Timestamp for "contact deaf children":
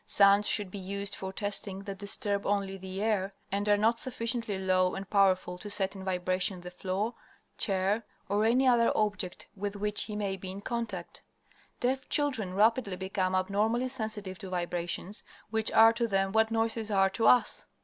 10.61-12.55